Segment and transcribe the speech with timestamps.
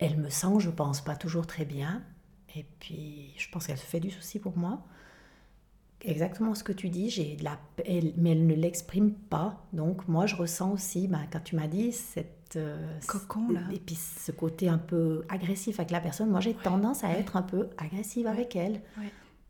[0.00, 2.02] elle me sent, je pense, pas toujours très bien.
[2.56, 4.82] Et puis, je pense qu'elle se fait du souci pour moi.
[6.02, 9.62] Exactement ce que tu dis, j'ai de la, elle, mais elle ne l'exprime pas.
[9.74, 12.56] Donc, moi, je ressens aussi, ben, quand tu m'as dit cette.
[12.56, 13.60] euh, Cocon, là.
[13.70, 17.20] Et puis, ce côté un peu agressif avec la personne, moi, j'ai tendance à ouais.
[17.20, 18.80] être un peu agressive avec elle.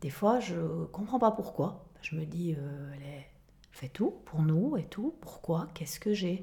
[0.00, 1.86] Des fois, je comprends pas pourquoi.
[2.02, 3.26] Je me dis, euh, elle est-
[3.70, 5.14] fait tout pour nous et tout.
[5.20, 5.68] Pourquoi?
[5.74, 6.42] Qu'est-ce que j'ai?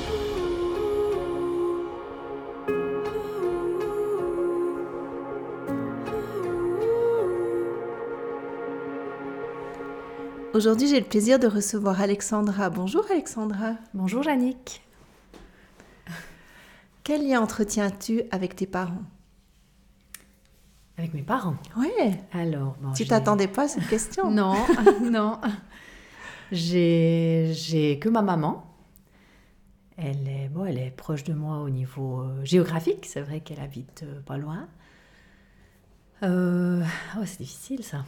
[10.53, 12.69] Aujourd'hui, j'ai le plaisir de recevoir Alexandra.
[12.69, 13.75] Bonjour Alexandra.
[13.93, 14.81] Bonjour, Yannick.
[17.05, 19.03] Quel lien entretiens-tu avec tes parents?
[20.97, 21.55] Avec mes parents?
[21.77, 22.21] Ouais.
[22.33, 24.29] Alors, bon, Tu t'attendais pas à cette question?
[24.31, 24.55] Non,
[25.01, 25.39] non.
[26.51, 28.65] J'ai j'ai que ma maman.
[29.95, 33.05] Elle est, bon, elle est proche de moi au niveau euh, géographique.
[33.05, 34.67] C'est vrai qu'elle habite euh, pas loin.
[36.23, 36.83] Euh,
[37.17, 38.03] oh, c'est difficile ça.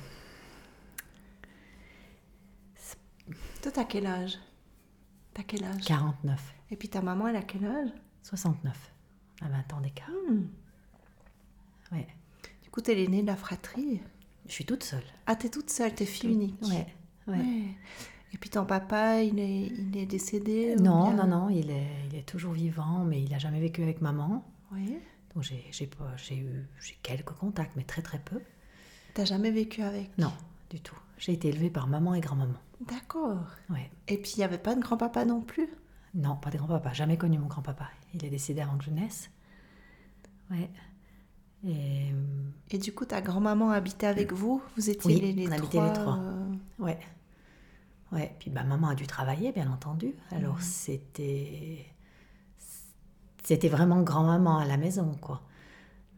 [3.63, 4.37] Toi, t'as quel âge?
[5.33, 5.81] T'as quel âge?
[5.85, 7.89] 49, Et puis ta maman, elle a quel âge?
[8.23, 8.91] 69.
[9.41, 10.09] À 20 ans d'écart.
[10.29, 10.43] Hmm.
[11.91, 12.07] Ouais.
[12.61, 14.01] Du coup, t'es l'aînée de la fratrie?
[14.47, 15.03] Je suis toute seule.
[15.25, 16.61] Ah, t'es toute seule, t'es fille unique.
[16.63, 16.85] Ouais.
[17.27, 17.37] ouais.
[17.37, 17.63] Ouais.
[18.33, 21.87] Et puis ton papa, il est, il est décédé Non, bien- non, non, il est,
[22.09, 24.43] il est toujours vivant, mais il n'a jamais vécu avec maman.
[24.73, 24.97] Oui.
[25.33, 25.63] Donc j'ai
[26.35, 28.41] eu j'ai quelques contacts, mais très très peu.
[29.13, 30.15] T'as jamais vécu avec?
[30.17, 30.33] Non,
[30.73, 30.95] du tout.
[31.17, 32.57] J'ai été élevée par maman et grand-maman.
[32.89, 33.37] D'accord.
[33.69, 33.91] Ouais.
[34.07, 35.69] Et puis il n'y avait pas de grand-papa non plus?
[36.15, 36.91] Non, pas de grand-papa.
[36.93, 37.87] Jamais connu mon grand-papa.
[38.13, 39.29] Il est décédé avant que je naisse.
[40.51, 40.69] Ouais.
[41.65, 42.11] Et
[42.71, 44.61] Et du coup, ta grand-maman habitait avec vous?
[44.75, 46.17] Vous étiez Oui, les, les on habitait trois, les trois.
[46.17, 46.99] euh, ouais.
[48.11, 48.35] Ouais.
[48.39, 50.13] Puis bah, maman a dû travailler, bien entendu.
[50.31, 50.61] Alors Mhm.
[50.61, 51.85] c'était
[53.43, 55.41] c'était vraiment grand-maman à la maison, quoi.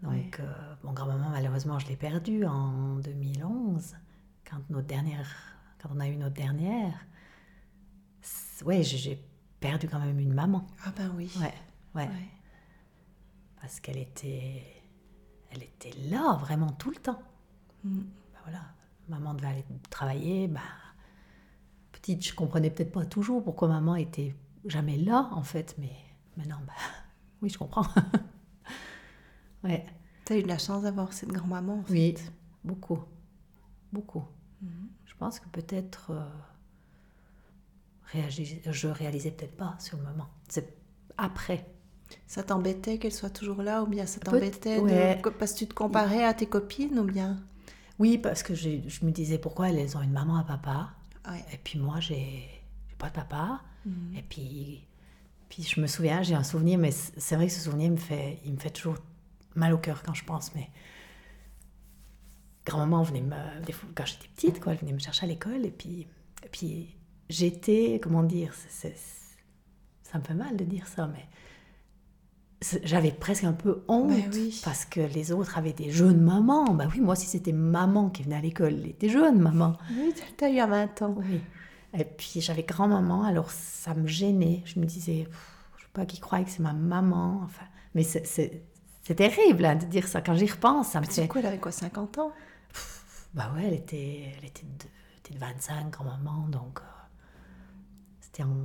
[0.04, 0.32] Donc Ouais.
[0.40, 3.96] euh, mon grand-maman malheureusement je l'ai perdu en 2011
[4.50, 5.28] quand notre dernière
[5.82, 6.94] quand on a eu notre dernière.
[8.22, 9.24] C'est- Ouais, j'ai-
[9.60, 10.68] perdu quand même une maman.
[10.86, 11.32] Ah ben oui.
[11.40, 11.54] Ouais,
[11.96, 12.08] ouais.
[12.08, 12.30] Ouais.
[13.60, 14.64] Parce qu'elle était,
[15.50, 17.20] elle était là vraiment tout le temps.
[17.84, 18.02] Mm.
[18.34, 18.62] Bah voilà,
[19.10, 20.48] maman devait aller travailler.
[20.48, 20.60] Bah,
[21.92, 24.36] petite, je comprenais peut-être pas toujours pourquoi maman était
[24.66, 25.94] jamais là en fait, mais
[26.38, 26.74] maintenant, bah,
[27.42, 27.88] oui, je comprends.
[29.64, 29.86] ouais,
[30.26, 31.80] T'as eu de la chance d'avoir cette grand-maman.
[31.80, 31.92] en fait.
[31.94, 32.16] oui,
[32.64, 33.00] beaucoup,
[33.96, 34.24] beaucoup.
[34.62, 34.88] Mhm.
[35.06, 36.30] Je pense que peut-être euh,
[38.14, 40.28] réagis- je réalisais peut-être pas sur le moment.
[40.48, 40.76] C'est
[41.18, 41.66] après.
[42.28, 45.22] Ça t'embêtait qu'elle soit toujours là ou bien ça t'embêtait ouais.
[45.40, 47.38] parce que tu te comparais à tes copines ou bien?
[47.98, 48.70] Oui, parce que je
[49.06, 50.92] me disais pourquoi elles ont une maman, un papa?
[51.30, 51.44] Ouais.
[51.52, 52.48] Et puis moi, j'ai
[53.00, 53.62] pas de papa.
[53.86, 54.18] Mhm.
[54.18, 54.86] Et puis,
[55.50, 58.40] puis je me souviens, j'ai un souvenir, mais c'est vrai que ce souvenir me fait,
[58.46, 58.98] il me fait toujours
[59.56, 60.54] mal au cœur quand je pense.
[60.56, 60.70] Mais
[62.66, 65.66] grand-maman venait me, des fois, quand j'étais petite, quoi, elle venait me chercher à l'école.
[65.66, 66.08] Et puis,
[66.44, 66.96] et puis
[67.30, 68.96] j'étais, comment dire, c'est-
[70.04, 71.26] ça me fait mal de dire ça, mais
[72.84, 74.62] j'avais presque un peu honte Ben oui.
[74.64, 76.74] parce que les autres avaient des jeunes mamans.
[76.74, 79.78] Bah oui, moi, si c'était maman qui venait à l'école, elle était jeune, maman.
[79.92, 81.16] Oui, t'as eu à 20 ans.
[81.18, 81.42] Oui.
[81.98, 84.64] Et puis j'avais grand-maman, alors ça me gênait.
[84.66, 85.28] Je me disais,
[85.78, 87.42] je sais pas qui croit que c'est ma maman.
[87.44, 88.62] Enfin, mais c'est-
[89.16, 90.22] terrible hein, de dire ça.
[90.22, 91.28] Quand j'y repense, ça me Du fait.
[91.28, 92.32] coup, elle avait quoi, 50 ans?
[93.36, 96.84] Bah ouais, elle était, elle était, de, elle était de 25, grand-maman, donc euh,
[98.22, 98.56] c'était en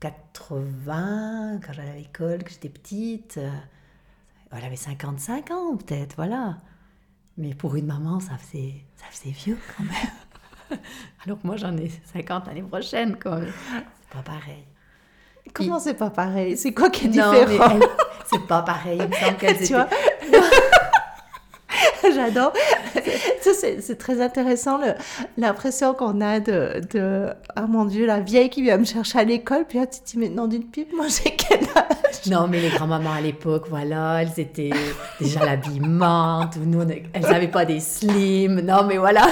[0.00, 3.36] 80, quand j'allais à l'école, que j'étais petite.
[3.38, 3.50] euh,
[4.50, 6.58] elle avait 55 ans, peut-être, voilà.
[7.38, 10.80] Mais pour une maman, ça faisait, ça faisait vieux quand même.
[11.24, 13.40] Alors que moi, j'en ai 50 l'année prochaine, quoi.
[13.42, 14.64] C'est pas pareil.
[15.54, 16.56] Comment c'est pas pareil?
[16.56, 17.88] C'est quoi qui est Non, mais différent elle-
[18.30, 18.98] c'est pas pareil.
[19.02, 19.74] Il me semble qu'elles étaient-
[22.14, 22.52] J'adore.
[23.42, 24.78] C'est c'est très intéressant
[25.36, 29.24] l'impression qu'on a de, de Ah mon Dieu, la vieille qui vient me chercher à
[29.24, 29.64] l'école.
[29.68, 32.26] Puis là, tu te dis Mais non, d'une pipe, moi j'ai quel âge?
[32.30, 34.70] Non, mais les grands-mamans à l'époque, voilà, elles étaient
[35.20, 38.60] déjà l'habillement, nous, on elles n'avaient pas des slims.
[38.60, 39.26] Non, mais voilà.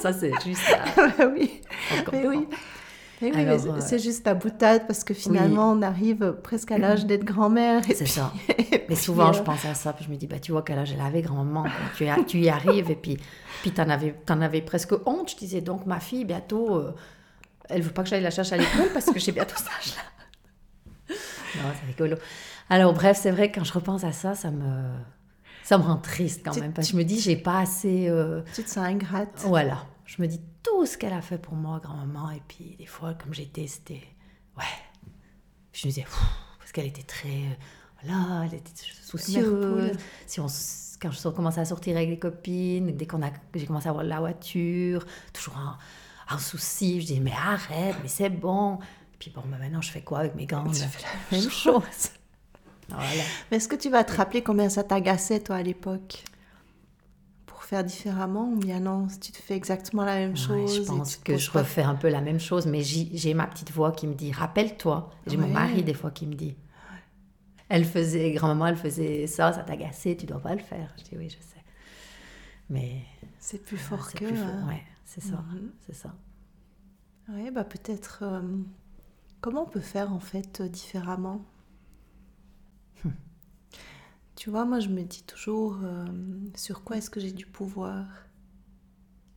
[0.00, 0.62] Ça, c'est juste.
[0.72, 1.60] à- Bah oui.
[2.12, 2.46] Mais oui.
[3.20, 7.04] Oui, mais euh, c'est juste la boutade parce que finalement on arrive presque à l'âge
[7.06, 7.82] d'être grand-mère.
[7.86, 8.32] C'est ça.
[8.48, 10.62] et Mais souvent, euh, je pense à ça, puis je me dis, bah, tu vois
[10.62, 11.64] quel âge elle avait, grand-maman.
[11.96, 13.16] Tu, y- tu y arrives, et puis,
[13.62, 15.30] puis tu en avais, presque honte.
[15.32, 16.94] Je disais, donc, ma fille, bientôt, euh,
[17.68, 20.02] elle veut pas que j'aille la chercher à l'école parce que j'ai bientôt cet âge-là.
[21.56, 22.16] Non, c'est rigolo.
[22.70, 24.90] Alors, bref, c'est vrai, quand je repense à ça, ça me,
[25.64, 26.72] ça me rend triste quand Tu- même.
[26.72, 28.06] Parce que je me dis, j'ai pas assez.
[28.08, 29.30] euh, Tu te sens ingrate.
[29.38, 29.78] Voilà.
[30.08, 32.30] Je me dis tout ce qu'elle a fait pour moi, grand-maman.
[32.30, 34.02] Et puis, des fois, comme j'étais, c'était.
[34.56, 34.64] Ouais.
[35.74, 36.06] Je me disais,
[36.58, 37.28] parce qu'elle était très.
[37.28, 37.54] euh,
[38.02, 38.72] Voilà, elle était
[39.02, 39.98] soucieuse.
[40.26, 40.46] Si on,
[41.00, 44.04] quand je commençais à sortir avec des copines, dès qu'on a, j'ai commencé à avoir
[44.04, 45.58] la voiture, toujours
[46.30, 48.78] en souci, je dis, mais arrête, mais c'est bon.
[49.18, 50.72] Puis bon, bah, maintenant, je fais quoi avec mes gants là?
[50.72, 51.82] fais la Même chose.
[52.90, 53.22] Voilà.
[53.50, 56.24] Mais est-ce que tu vas te rappeler combien ça t'agaçait toi à l'époque?
[57.68, 60.76] Faire différemment ou bien non Si tu te fais exactement la même Ouais, chose.
[60.76, 63.70] je pense que je pas- refais un peu la même chose, mais j'ai ma petite
[63.72, 65.10] voix qui me dit Rappelle-toi.
[65.26, 66.56] J'ai mon mari des fois qui me dit
[67.68, 70.94] Elle faisait, grand-maman, elle faisait ça, ça t'agaçait, tu dois pas le faire.
[70.98, 71.62] Je dis Oui, je sais.
[72.70, 73.02] Mais
[73.38, 74.24] C'est plus fort que.
[74.24, 74.46] plus fort.
[74.46, 74.68] hein.
[74.68, 75.36] Ouais, c'est ça.
[75.52, 75.70] Mhm.
[75.86, 76.14] C'est ça.
[77.28, 78.20] Ouais, bah peut-être.
[78.22, 78.40] euh,
[79.42, 81.44] comment on peut faire en fait euh, différemment?
[84.38, 86.06] Tu vois, moi je me dis toujours euh,
[86.56, 88.06] sur quoi est-ce que j'ai du pouvoir?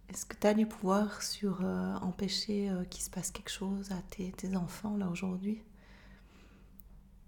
[0.09, 3.91] Est-ce que tu as du pouvoir sur euh, empêcher euh, qu'il se passe quelque chose
[3.91, 5.63] à tes, tes enfants là aujourd'hui?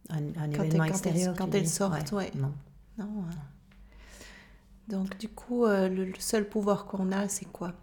[0.10, 1.34] Un, un Quand événement extérieur.
[1.34, 2.32] elles- quand elles sortent, ouais.
[2.36, 2.54] Non.
[2.98, 3.26] Non.
[3.30, 3.36] hein.
[4.88, 7.74] Donc du coup, le, le seul pouvoir qu'on a, c'est quoi?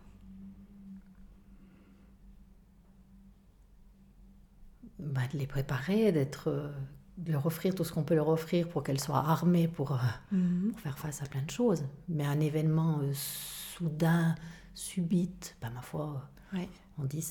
[5.00, 6.72] Bah, de les préparer, d'être.
[7.20, 9.96] De leur offrir tout ce qu'on peut leur offrir pour qu'elles soient armées pour, euh,
[10.32, 10.70] Mhm.
[10.72, 11.84] pour faire face à plein de choses.
[12.08, 14.34] Mais un événement euh, soudain,
[14.74, 16.22] subite, bah, ma foi.
[16.52, 16.68] Ouais,
[16.98, 17.22] on dit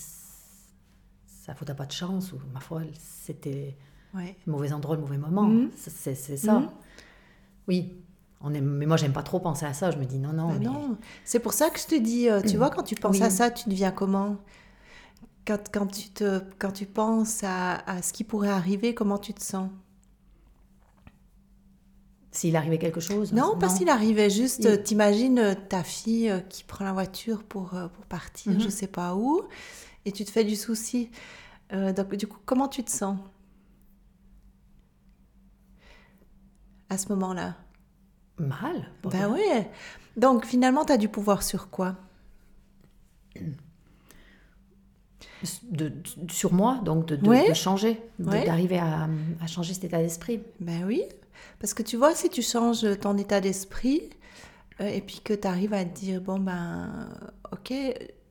[1.25, 3.75] ça faute à pas de chance ou ma foi c'était
[4.13, 4.35] ouais.
[4.45, 5.69] le mauvais endroit le mauvais moment Mhm.
[5.75, 6.69] C'est- ça Mhm.
[7.67, 7.93] oui
[8.41, 10.53] on aime, mais moi j'aime pas trop penser à ça je me dis non non
[10.53, 13.17] mais non, c'est pour ça que je te dis, euh, tu vois, quand tu penses
[13.17, 13.23] Oui.
[13.23, 14.37] à ça, tu deviens comment?
[15.49, 19.33] Quand, quand, tu te, quand tu penses à, à ce qui pourrait arriver, comment tu
[19.33, 19.71] te sens?
[22.31, 23.33] S'il arrivait quelque chose?
[23.33, 26.93] Non, pas s'il arrivait, juste, Il- euh, t'imagines euh, ta fille euh, qui prend la
[26.93, 28.59] voiture pour, pour partir, Mhm.
[28.59, 29.41] je sais pas où,
[30.05, 31.09] et tu te fais du souci.
[31.73, 33.17] Euh, donc, du coup, comment tu te sens?
[36.89, 37.55] À ce moment-là?
[38.37, 39.41] Mal Ben oui.
[40.17, 41.95] Donc, finalement, tu as du pouvoir sur quoi?
[45.71, 47.47] de, de- sur moi donc de, de- Ouais.
[47.49, 49.07] de changer d'arriver à,
[49.41, 50.41] à changer cet état d'esprit.
[50.59, 51.03] Ben oui,
[51.59, 54.09] parce que tu vois, si tu changes ton état d'esprit
[54.81, 57.09] euh, et puis que tu arrives à te dire, bon ben,
[57.51, 57.73] ok,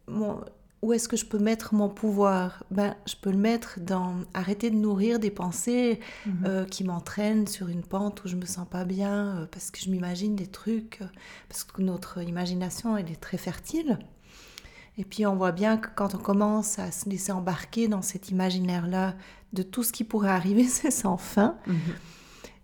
[0.06, 0.40] mon-
[0.80, 2.62] où est-ce que je peux mettre mon pouvoir?
[2.70, 5.98] Ben, je peux le mettre dans arrêter de nourrir des pensées
[6.44, 9.80] euh, qui m'entraînent sur une pente où je me sens pas bien, euh, parce que
[9.80, 11.06] je m'imagine des trucs, euh,
[11.48, 13.98] parce que notre imagination, elle est très fertile.
[14.98, 18.30] Et puis on voit bien que quand on commence à se laisser embarquer dans cet
[18.30, 19.14] imaginaire-là
[19.52, 21.78] de tout ce qui pourrait arriver, c'est sans fin Mhm.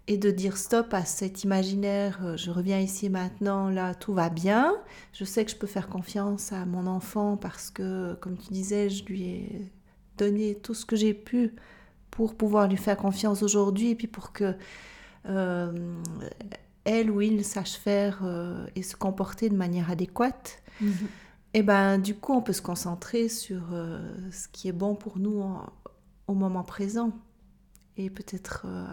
[0.09, 4.29] et de dire stop à cet imaginaire, euh, je reviens ici maintenant, là tout va
[4.31, 4.75] bien,
[5.13, 8.91] je sais que je peux faire confiance à mon enfant parce que, comme tu disais,
[8.91, 9.73] je lui ai
[10.19, 11.55] donné tout ce que j'ai pu
[12.11, 14.55] pour pouvoir lui faire confiance aujourd'hui et puis pour que
[15.27, 15.73] euh,
[16.85, 20.63] elle ou il sache faire euh, et se comporter de manière adéquate.
[20.81, 20.93] Mhm.
[21.55, 24.01] Et ben du coup, on peut se concentrer sur euh,
[24.33, 25.67] ce qui est bon pour nous en-
[26.27, 27.13] au moment présent
[27.97, 28.87] et peut-être euh,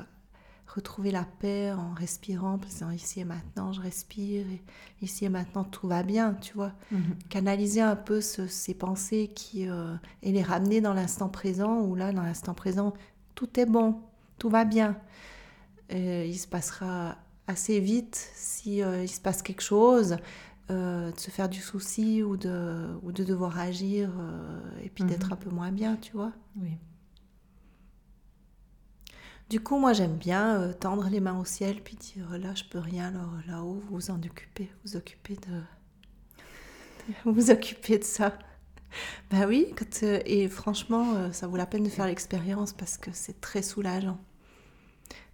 [0.67, 4.61] retrouver la paix en respirant, en disant ici et maintenant, je respire et
[5.01, 6.73] ici et maintenant, tout va bien, tu vois.
[6.91, 7.17] Mhm.
[7.29, 11.95] Canaliser un peu ce- ces pensées qui, euh, et les ramener dans l'instant présent où
[11.95, 12.93] là, dans l'instant présent,
[13.35, 14.01] tout est bon,
[14.37, 14.97] tout va bien.
[15.89, 20.17] Et il se passera assez vite si euh, il se passe quelque chose,
[20.71, 25.03] euh, de se faire du souci ou de, ou de devoir agir euh, et puis
[25.03, 25.07] Mhm.
[25.07, 26.33] d'être un peu moins bien, tu vois.
[26.55, 26.77] oui
[29.49, 32.63] Du coup, moi, j'aime bien euh, tendre les mains au ciel puis dire là, je
[32.63, 35.61] peux rien, alors là-haut, vous vous en occupez, vous occupez de,
[37.25, 38.37] vous vous occupez de ça.
[39.31, 43.39] Ben oui, quand, et franchement, ça vaut la peine de faire l'expérience parce que c'est
[43.41, 44.19] très soulageant.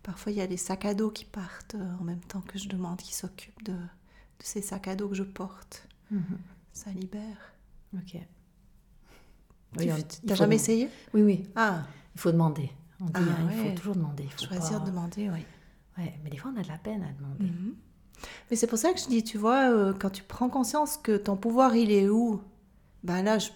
[0.04, 2.70] Parfois, il y a des sacs à dos qui partent en même temps que je
[2.70, 3.76] demande qui s'occupent de,
[4.40, 5.88] de ces sacs à dos que je porte.
[6.12, 6.38] Mhm.
[6.74, 7.54] Ça libère.
[7.96, 9.90] ok Tu Oui,
[10.28, 10.90] faut jamais essayé?
[11.14, 11.84] Oui oui Ah,
[12.16, 14.86] il faut demander on dit Ah, hein, il faut toujours demander il faut choisir pas-
[14.86, 15.46] de demander, oui.
[15.98, 17.76] ouais mais des fois on a de la peine à demander Mhm.
[18.50, 21.18] Mais c'est pour ça que je dis, tu vois, euh, quand tu prends conscience que
[21.18, 22.42] ton pouvoir, il est où
[23.04, 23.50] Ben là, je,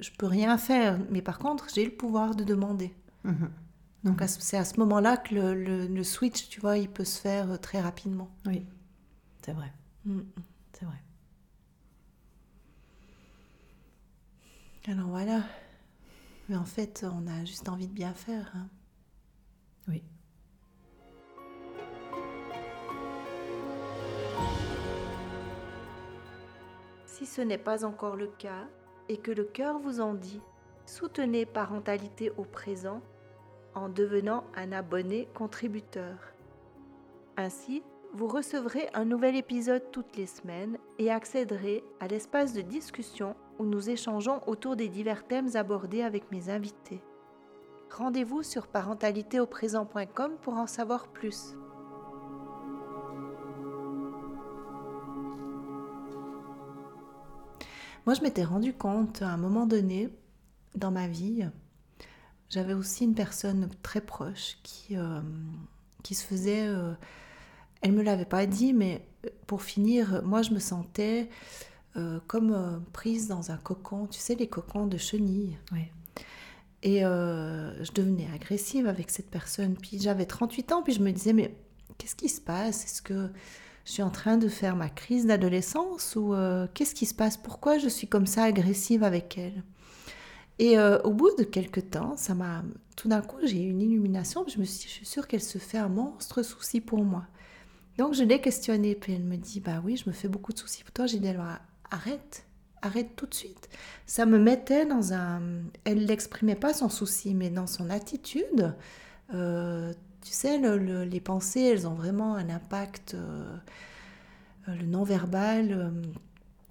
[0.00, 1.00] je peux rien faire.
[1.10, 2.94] Mais par contre, j'ai le pouvoir de demander.
[3.24, 3.50] Mhm.
[4.04, 7.20] Donc c'est à ce moment-là que le, le- le switch, tu vois, il peut se
[7.20, 8.30] faire euh, très rapidement.
[8.46, 8.64] Oui,
[9.44, 9.72] c'est vrai,
[10.04, 10.20] Mm.
[10.72, 11.02] c'est vrai.
[14.88, 15.42] Alors voilà.
[16.48, 18.50] Mais en fait, on a juste envie de bien faire.
[18.56, 18.66] hein.
[19.88, 20.02] Oui.
[27.06, 28.66] Si ce n'est pas encore le cas
[29.08, 30.40] et que le cœur vous en dit,
[30.86, 33.00] soutenez Parentalité au présent
[33.74, 36.16] en devenant un abonné contributeur.
[37.36, 37.82] Ainsi,
[38.14, 43.64] vous recevrez un nouvel épisode toutes les semaines et accéderez à l'espace de discussion où
[43.64, 47.02] nous échangeons autour des divers thèmes abordés avec mes invités.
[47.90, 51.54] Rendez-vous sur parentalitéauprésent.com pour en savoir plus.
[58.04, 60.10] Moi, je m'étais rendu compte à un moment donné
[60.74, 61.46] dans ma vie,
[62.50, 65.20] j'avais aussi une personne très proche qui, euh,
[66.02, 66.66] qui se faisait.
[66.66, 66.92] euh,
[67.82, 71.28] elle me l'avait pas dit, mais euh, pour finir, moi, je me sentais
[71.96, 75.58] euh, comme euh, prise dans un cocon, tu sais, les cocons de chenilles.
[75.72, 75.82] Oui.
[76.82, 79.76] Et euh, je devenais agressive avec cette personne.
[79.76, 81.54] Puis j'avais 38 ans, puis je me disais, mais
[81.98, 82.84] qu'est-ce qui se passe?
[82.84, 83.28] Est-ce que
[83.84, 86.34] je suis en train de faire ma crise d'adolescence ou
[86.74, 87.36] qu'est-ce qui se passe?
[87.36, 89.62] Pourquoi je suis comme ça agressive avec elle?
[90.58, 92.62] Et euh, au bout de quelques temps, ça m'a
[92.96, 94.44] tout d'un coup j'ai eu une illumination.
[94.44, 97.04] puis Je me suis, dit, je suis sûre qu'elle se fait un monstre souci pour
[97.04, 97.24] moi.
[97.98, 100.58] Donc je l'ai questionnée, puis elle me dit, bah oui, je me fais beaucoup de
[100.58, 101.06] soucis pour toi.
[101.06, 101.46] J'ai dit, alors
[101.90, 102.44] arrête,
[102.80, 103.68] arrête tout de suite.
[104.06, 105.40] Ça me mettait dans un...
[105.84, 108.74] Elle n'exprimait pas son souci, mais dans son attitude,
[109.34, 113.56] euh, tu sais, le- le- les pensées, elles ont vraiment un impact, euh,
[114.68, 115.72] le non-verbal.
[115.72, 115.90] euh,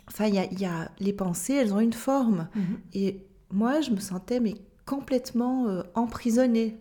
[0.07, 2.47] enfin, il y a, il y a- les pensées, elles ont une forme.
[2.55, 2.79] Mhm.
[2.93, 6.79] Et moi, je me sentais mais complètement euh, emprisonnée.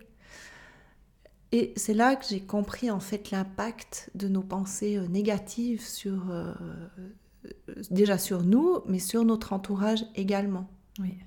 [1.53, 6.31] Et c'est là que j'ai compris en fait l'impact de nos pensées euh, négatives sur
[6.31, 6.53] euh,
[7.45, 10.71] euh, déjà sur nous, mais sur notre entourage également.
[11.01, 11.19] Oui,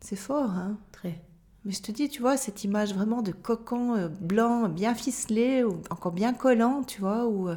[0.00, 1.22] C'est fort, hein très.
[1.64, 5.82] Mais je te dis, tu vois, cette image vraiment de cocon blanc, bien ficelé, ou
[5.90, 7.48] encore bien collant, tu vois, où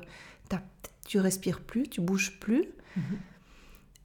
[1.05, 2.65] tu respires plus, tu bouges plus.
[2.95, 3.03] Mhm.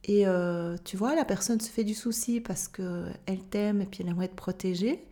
[0.03, 4.03] Et euh, tu vois, la personne se fait du souci parce qu'elle t'aime et puis
[4.03, 5.05] elle aimerait te protéger.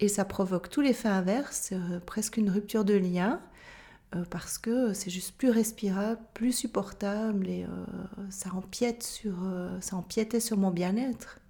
[0.00, 3.40] Et ça provoque tout l'effet inverse, euh, presque une rupture de lien,
[4.14, 7.68] euh, parce que c'est juste plus respirable, plus supportable et euh,
[8.30, 11.40] ça, empiète sur, euh, ça empiétait sur mon bien-être.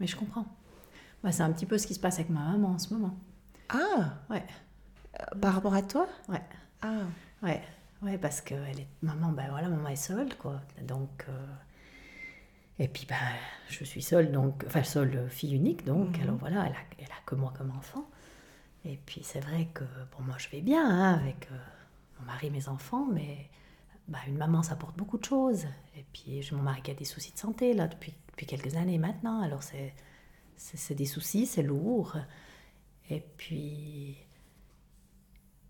[0.00, 0.46] Mais je comprends.
[1.22, 3.16] Bah, c'est un petit peu ce qui se passe avec ma maman en ce moment.
[3.68, 4.44] Ah Ouais,
[5.40, 6.08] Par rapport à toi?
[6.28, 6.42] Ouais,
[6.80, 7.02] Ah
[7.42, 7.62] ouais,
[8.02, 10.60] ouais, parce que elle est maman, ben voilà, maman est seule, quoi.
[10.82, 11.24] Donc,
[12.82, 13.16] et puis bah,
[13.68, 16.22] je suis seule, donc, enfin seule fille unique, donc, Mhm.
[16.24, 18.06] alors voilà, elle a, elle a que moi comme enfant.
[18.84, 21.56] Et puis c'est vrai que bon, moi je vais bien hein, avec euh,
[22.20, 23.48] mon mari, mes enfants, mais
[24.08, 25.66] bah, une maman ça porte beaucoup de choses.
[25.96, 28.74] Et puis j'ai mon mari qui a des soucis de santé là depuis, depuis quelques
[28.76, 29.94] années maintenant, alors c'est
[30.56, 32.16] c'est c'est des soucis, c'est lourd.
[33.10, 34.16] Et puis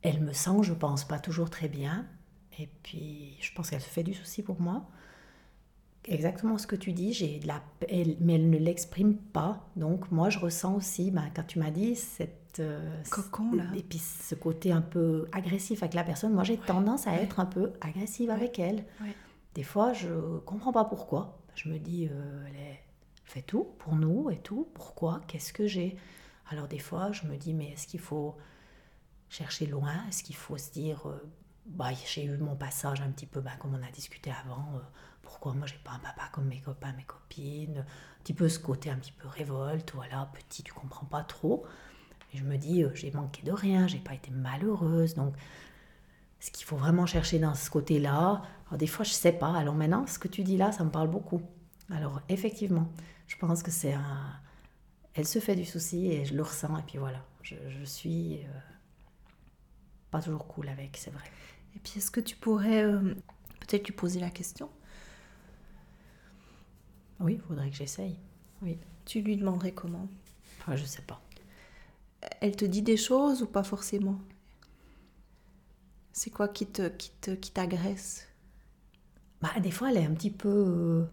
[0.02, 2.06] elle me sent, je pense, pas toujours très bien.
[2.58, 4.88] Et puis je pense qu'elle se fait du souci pour moi.
[6.08, 9.68] Exactement ce que tu dis, j'ai de la elle- mais elle ne l'exprime pas.
[9.76, 13.64] Donc moi je ressens aussi, ben, quand tu m'as dit cette euh, Cocon, là.
[13.76, 17.22] et puis ce côté un peu agressif avec la personne, moi j'ai tendance à ouais.
[17.22, 18.84] être un peu agressive Ouais, avec elle.
[19.54, 21.38] Des fois je comprends pas pourquoi.
[21.54, 22.76] Je me dis euh, elle,
[23.24, 24.68] fait tout pour nous et tout.
[24.74, 25.20] Pourquoi?
[25.28, 25.96] Qu'est-ce que j'ai?
[26.50, 28.36] Alors des fois je me dis mais est-ce qu'il faut
[29.28, 29.94] chercher loin?
[30.08, 31.16] Est-ce qu'il faut se dire euh,
[31.66, 34.80] bah, j'ai eu mon passage un petit peu, bah, comme on a discuté avant, euh,
[35.32, 38.58] pourquoi moi j'ai pas un papa comme mes copains, mes copines, un petit peu ce
[38.58, 41.64] côté un petit peu révolte, voilà, petit, tu comprends pas trop.
[42.32, 45.34] Et je me dis, euh, j'ai manqué de rien, j'ai pas été malheureuse, donc
[46.38, 49.74] ce qu'il faut vraiment chercher dans ce côté-là, alors des fois je sais pas, alors
[49.74, 51.40] maintenant ce que tu dis là, ça me parle beaucoup.
[51.90, 52.88] Alors effectivement,
[53.26, 54.38] je pense que c'est un...
[55.14, 58.36] Elle se fait du souci et je le ressens, et puis voilà, je, je suis
[58.36, 58.60] euh,
[60.10, 61.24] pas toujours cool avec, c'est vrai.
[61.74, 63.14] Et puis, est-ce que tu pourrais euh,
[63.60, 64.68] peut-être lui poser la question?
[67.22, 68.18] Oui, il faudrait que j'essaye.
[68.62, 70.08] Oui, Tu lui demanderais comment?
[70.60, 71.20] Enfin, je sais pas.
[72.42, 74.18] Elle te dit des choses ou pas forcément?
[76.14, 78.26] C'est quoi qui te qui te qui t'agresse?
[79.40, 80.48] Bah, des fois, elle est un petit peu.
[80.48, 81.04] euh,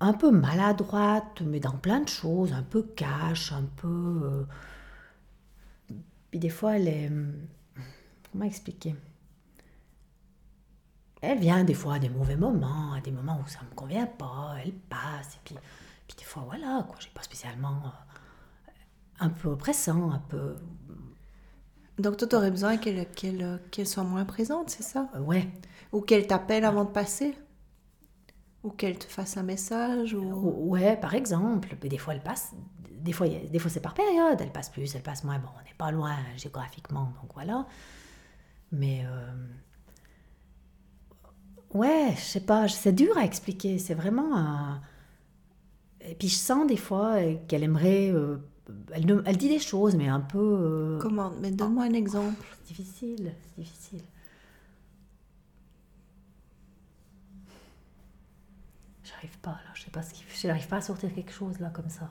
[0.00, 4.20] un peu maladroite, mais dans plein de choses, un peu cash, un peu.
[4.24, 4.44] euh,
[6.30, 7.06] Puis des fois, elle est.
[7.08, 7.32] hum,
[8.32, 8.94] Comment expliquer?
[11.26, 14.06] Elle vient des fois à des mauvais moments, à des moments où ça me convient
[14.06, 15.56] pas, elle passe, et puis,
[16.06, 18.70] puis des fois, voilà, quoi, j'ai pas spécialement euh,
[19.20, 20.56] un peu oppressant, un peu.
[21.98, 25.08] Donc toi, tu aurais besoin qu'elle qu'elle qu'elle soit moins présente, c'est ça?
[25.14, 25.48] Euh, ouais.
[25.92, 27.36] Ou qu'elle t'appelle avant de passer?
[28.62, 30.20] Ou qu'elle te fasse un message ou...
[30.70, 31.76] Ouais, par exemple.
[31.82, 32.52] Mais des fois, elle passe.
[32.90, 34.40] Des fois, des fois c'est par période.
[34.40, 35.38] Elle passe plus, elle passe moins.
[35.38, 37.66] Bon, on n'est pas loin géographiquement, donc voilà.
[38.72, 39.04] Mais.
[39.06, 39.32] euh,
[41.74, 43.78] Ouais, je sais pas, c'est dur à expliquer.
[43.78, 44.80] C'est vraiment un.
[46.00, 47.16] Et puis je sens des fois
[47.48, 48.10] qu'elle aimerait.
[48.10, 48.38] euh,
[48.92, 50.38] Elle, ne- elle dit des choses, mais un peu.
[50.38, 52.34] euh, Comment Mais donne-moi un exemple.
[52.64, 54.02] C'est difficile, c'est difficile.
[59.04, 60.48] J'arrive pas là, je sais pas ce qu'il fait.
[60.48, 62.10] J'arrive pas à sortir quelque chose là comme ça.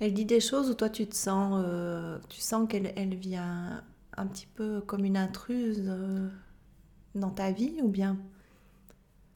[0.00, 3.82] Elle dit des choses où toi tu te sens, euh, tu sens qu'elle elle vient
[4.20, 6.28] un petit peu comme une intruse euh,
[7.16, 8.18] dans ta vie ou bien?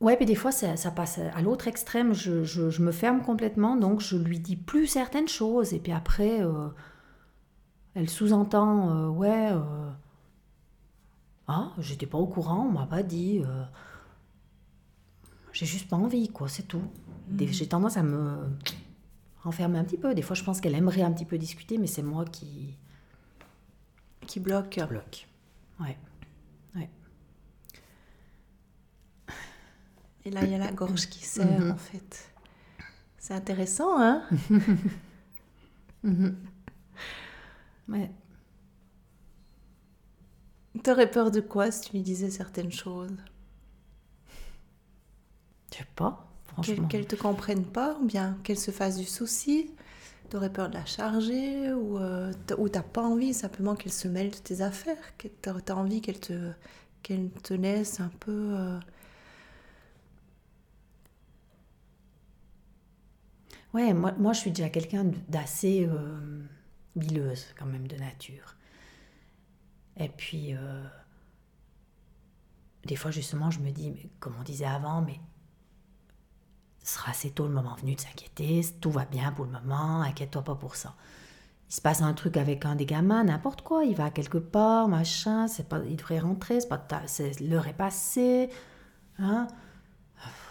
[0.01, 2.13] Ouais, mais des fois ça, ça passe à l'autre extrême.
[2.13, 5.73] Je, je- je me ferme complètement, donc je lui dis plus certaines choses.
[5.73, 6.69] Et puis après, euh,
[7.95, 9.91] elle sous-entend euh, Ouais, euh,
[11.49, 13.43] ah, j'étais pas au courant, on m'a pas dit.
[15.53, 16.83] j'ai juste pas envie, quoi, c'est tout.
[17.29, 18.37] Des- J'ai tendance à me
[19.43, 20.15] renfermer un petit peu.
[20.15, 22.75] Des fois, je pense qu'elle aimerait un petit peu discuter, mais c'est moi qui
[24.27, 25.27] qui bloque bloque.
[25.81, 25.97] Ouais.
[26.75, 26.89] Ouais.
[30.25, 31.71] Et là il y a la gorge qui serre Mhm.
[31.73, 32.31] en fait.
[33.19, 34.23] C'est intéressant, hein
[37.89, 38.11] Ouais.
[40.83, 43.17] T'aurais peur de quoi si tu lui disais certaines choses?
[45.73, 46.87] Je sais pas, franchement.
[46.89, 49.71] qu'elle te comprenne pas ou bien qu'elle se fasse du souci?
[50.31, 52.33] T'aurais peur de la charger ou, euh,
[52.69, 55.29] t'as pas envie simplement qu'elle se mêle de tes affaires que
[55.73, 56.51] envie qu'elle te,
[57.03, 58.33] te laisse un peu...
[58.33, 58.79] euh,
[63.75, 66.43] Ouais, moi, moi je suis déjà quelqu'un d'assez euh,
[66.97, 68.57] bileuse quand même de nature.
[69.97, 70.85] Et puis, euh,
[72.85, 75.21] des fois justement, je me dis, mais comme on disait avant, mais
[76.89, 80.43] sera assez tôt le moment venu de s'inquiéter, tout va bien pour le moment, inquiète-toi
[80.43, 80.95] pas pour ça.
[81.71, 84.87] Il se passe un truc avec un des gamins, n'importe quoi, il va quelque part,
[84.89, 88.51] machin, c'est pas, il devrait rentrer, c'est pas, ta- c'est- l'heure est passée,
[89.19, 89.47] hein.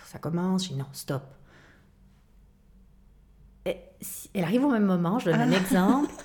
[0.08, 1.24] Ça commence, je dis non, stop.
[3.66, 6.12] Et si- elle arrive au même moment, je donne un exemple.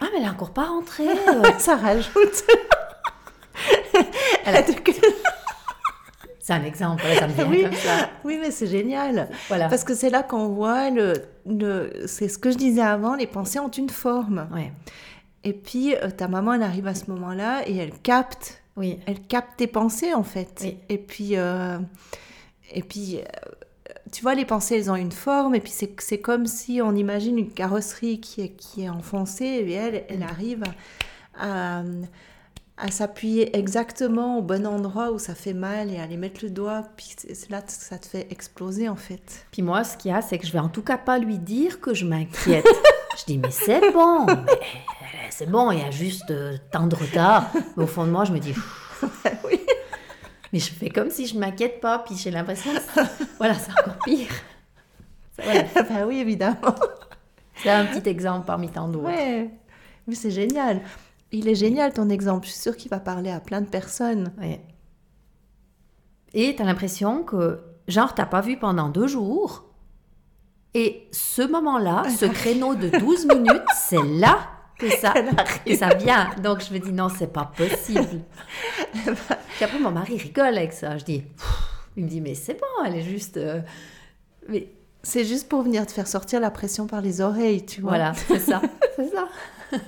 [0.00, 1.06] Ah, mais elle est encore pas rentrée.
[1.58, 2.44] Ça rajoute.
[4.44, 4.62] Elle a-
[6.46, 8.08] C'est un exemple, ça me vient oui, comme ça.
[8.22, 9.28] oui, mais c'est génial.
[9.48, 9.68] Voilà.
[9.68, 13.26] Parce que c'est là qu'on voit le, le c'est ce que je disais avant, les
[13.26, 14.46] pensées ont une forme.
[14.54, 14.70] Ouais,
[15.42, 19.18] Et puis euh, ta maman, elle arrive à ce moment-là et elle capte, oui, elle
[19.22, 20.60] capte tes pensées en fait.
[20.62, 20.78] Oui.
[20.88, 21.78] Et puis, euh,
[22.72, 25.56] et puis, euh, tu vois, les pensées, elles ont une forme.
[25.56, 29.46] Et puis c'est c'est comme si on imagine une carrosserie qui est qui est enfoncée
[29.46, 30.62] et elle, elle arrive
[31.36, 31.82] à, à,
[32.78, 36.50] à s'appuyer exactement au bon endroit où ça fait mal et à aller mettre le
[36.50, 36.82] doigt.
[36.96, 37.14] Puis
[37.48, 39.46] là que ça te fait exploser en fait.
[39.50, 41.38] Puis moi, ce qu'il y a, c'est que je vais en tout cas pas lui
[41.38, 42.66] dire que je m'inquiète.
[43.18, 44.56] je dis, mais c'est bon, mais, euh,
[45.30, 47.50] c'est bon, il y a juste euh, tant de retard.
[47.76, 48.54] Mais au fond de moi, je me dis,
[49.44, 49.60] oui.
[50.52, 53.00] mais je fais comme si je m'inquiète pas, puis j'ai l'impression, que-
[53.38, 54.28] voilà, c'est encore pire.
[55.42, 56.74] Voilà, bah oui, évidemment.
[57.62, 59.06] c'est un petit exemple parmi tant d'autres.
[59.06, 59.48] Ouais,
[60.06, 60.80] mais c'est génial.
[61.32, 62.46] Il est génial ton exemple.
[62.46, 64.32] Je suis sûre qu'il va parler à plein de personnes.
[64.38, 64.60] Ouais.
[66.34, 69.64] Et t'as l'impression que, genre, t'as pas vu pendant deux jours?
[70.74, 74.38] Et ce moment-là, ce créneau de 12 minutes, c'est là
[74.78, 75.14] que ça,
[75.64, 76.28] que ça vient.
[76.42, 78.20] Donc je me dis, non, c'est pas possible.
[78.92, 80.98] Puis après, mon mari rigole avec ça.
[80.98, 81.24] Je dis,
[81.96, 83.38] il me dit, mais c'est bon, elle est juste.
[83.38, 83.62] euh,
[84.50, 84.68] Mais
[85.02, 87.90] C'est juste pour venir te faire sortir la pression par les oreilles, tu vois.
[87.92, 88.60] voilà, c'est ça.
[88.96, 89.28] C'est ça.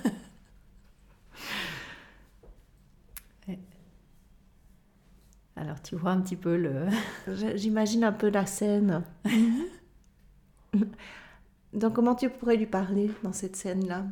[5.59, 6.87] Alors, tu vois un petit peu le.
[7.27, 9.03] Je- J'imagine un peu la scène.
[11.73, 14.05] Donc comment tu pourrais lui parler dans cette scène-là?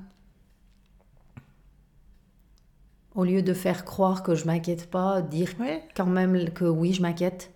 [3.16, 5.84] Au lieu de faire croire que je m'inquiète pas, dire Ouais.
[5.96, 7.52] quand même que oui, je m'inquiète.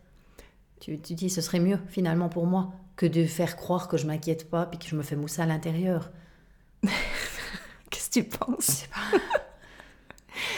[0.80, 4.08] Tu, tu dis, ce serait mieux finalement pour moi que de faire croire que je
[4.08, 6.10] m'inquiète pas puis que je me fais mousser à l'intérieur.
[7.92, 8.86] Qu'est-ce que tu penses?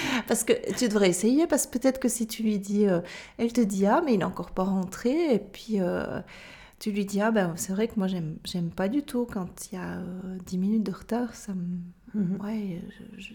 [0.27, 3.01] Parce que tu devrais essayer, parce que peut-être que si tu lui dis, euh,
[3.37, 6.19] elle te dit ah mais il est encore pas rentré, et puis euh,
[6.79, 9.47] tu lui dis ah ben c'est vrai que moi j'aime j'aime pas du tout quand
[9.71, 11.77] il y a euh, 10 minutes de retard, ça me
[12.15, 12.39] Mhm.
[12.45, 12.79] ouais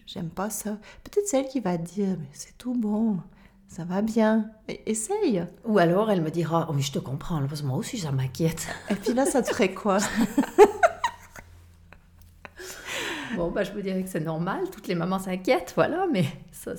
[0.06, 0.78] j'aime pas ça.
[1.02, 3.18] Peut-être c'est elle qui va dire mais c'est tout bon,
[3.66, 4.50] ça va bien.
[4.86, 5.44] Essaye.
[5.66, 8.68] Ou alors elle me dira, oui, je te comprends, parce que moi aussi ça m'inquiète.
[8.88, 9.98] Et puis là, ça te ferait quoi?
[13.36, 16.72] Bon, bah, je me dirais que c'est normal, toutes les mamans s'inquiètent, voilà, mais ça,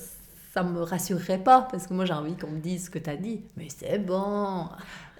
[0.52, 3.08] ça me rassurerait pas, parce que moi j'ai envie qu'on me dise ce que tu
[3.08, 3.42] as dit.
[3.56, 4.68] Mais c'est bon.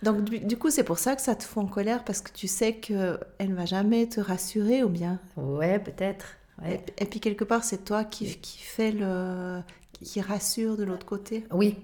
[0.02, 2.32] Donc du, du coup, c'est pour ça que ça te fout en colère, parce que
[2.32, 5.20] tu sais qu'elle ne va jamais te rassurer, ou bien?
[5.36, 6.26] Ouais, peut-être.
[6.62, 6.82] Ouais.
[6.98, 9.60] Et, et puis quelque part, c'est toi qui, qui fait le...
[9.92, 11.46] qui rassure de l'autre côté?
[11.52, 11.78] Oui.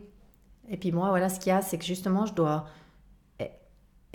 [0.69, 2.67] Et puis moi, voilà, ce qu'il y a, c'est que justement, je dois...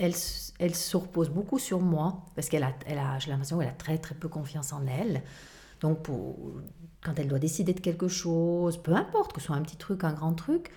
[0.02, 0.14] Elle,
[0.58, 3.72] elle se repose beaucoup sur moi, parce qu'elle a, elle a j'ai l'impression qu'elle a
[3.72, 5.22] très très peu confiance en elle.
[5.80, 6.36] Donc, pour,
[7.02, 10.02] quand elle doit décider de quelque chose, peu importe, que ce soit un petit truc,
[10.04, 10.70] un grand truc,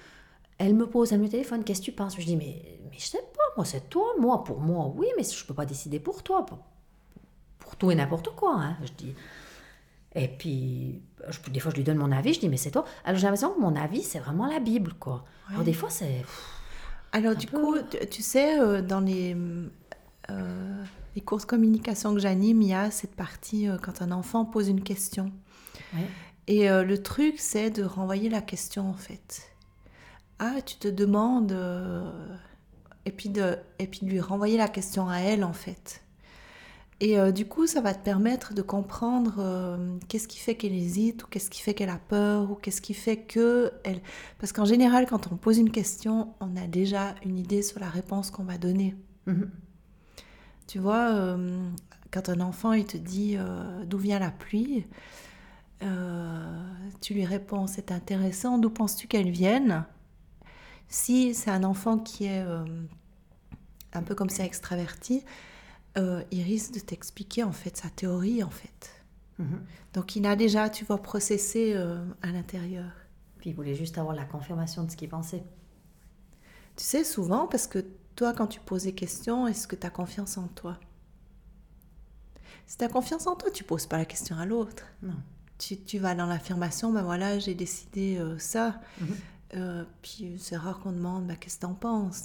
[0.58, 2.16] elle me pose, elle me téléphone, qu'est-ce que tu penses?
[2.20, 5.24] Je dis, mais, mais je sais pas, moi c'est toi, moi, pour moi, oui, mais
[5.24, 6.60] je peux pas décider pour toi, pour,
[7.60, 8.56] pour tout et n'importe quoi.
[8.60, 9.16] Hein, je dis.
[10.14, 12.86] Et puis, je, des fois, je lui donne mon avis, je dis, mais c'est toi.
[13.04, 15.26] Alors, j'ai l'impression que mon avis, c'est vraiment la Bible, quoi.
[15.48, 15.56] Ouais.
[15.56, 16.24] Alors, des fois, c'est.
[17.16, 17.58] Alors, du peu...
[17.58, 17.78] coup,
[18.12, 19.36] tu, sais, euh, dans les.
[20.30, 20.84] Euh,
[21.16, 24.44] les cours de communication que j'anime, il y a cette partie euh, quand un enfant
[24.44, 25.32] pose une question.
[25.94, 26.08] Ouais.
[26.48, 29.50] Et euh, le truc, c'est de renvoyer la question en fait.
[30.40, 31.58] Ah, tu te demandes.
[33.06, 36.02] et, puis de, et puis de lui renvoyer la question à elle en fait.
[37.02, 40.74] Et euh, du coup, ça va te permettre de comprendre euh, qu'est-ce qui fait qu'elle
[40.74, 44.02] hésite, ou qu'est-ce qui fait qu'elle a peur, ou qu'est-ce qui fait que elle.
[44.40, 47.90] Parce qu'en général, quand on pose une question, on a déjà une idée sur la
[47.90, 48.96] réponse qu'on va donner.
[49.26, 49.50] Mm -hmm.
[50.68, 51.70] Tu vois, euh,
[52.12, 53.38] quand un enfant il te dit
[53.86, 54.88] d'où vient la pluie,
[57.02, 59.86] tu lui réponds c'est intéressant, d'où penses-tu qu'elle vienne?
[60.88, 62.44] Si c'est un enfant qui est
[63.94, 65.24] un peu comme ça extraverti,
[65.98, 69.04] euh, il risque de t'expliquer en fait sa théorie en fait.
[69.40, 69.60] Mm -hmm.
[69.94, 72.92] Donc il a déjà, tu vas processer euh, à l'intérieur.
[73.38, 75.44] Puis il voulait juste avoir la confirmation de ce qu'il pensait.
[76.76, 79.90] Tu sais, souvent, parce que toi, quand tu poses des questions, est-ce que tu as
[79.90, 80.78] confiance en toi?
[82.68, 84.86] Si tu as confiance en toi, tu poses pas la question à l'autre.
[85.02, 85.16] Non.
[85.58, 88.82] Tu, tu, vas dans l'affirmation, ben voilà, j'ai décidé euh, ça.
[89.00, 89.16] Mm -hmm.
[89.56, 92.24] euh, puis c'est rare qu'on demande, ben, qu'est-ce que t'en penses?